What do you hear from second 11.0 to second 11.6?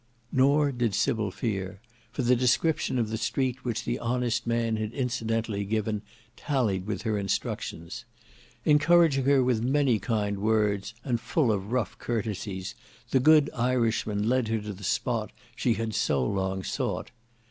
and full